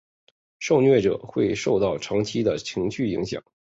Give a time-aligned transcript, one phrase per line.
[0.57, 3.43] 受虐者会受到长期的情绪影响。